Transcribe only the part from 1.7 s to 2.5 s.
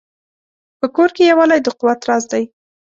قوت راز دی.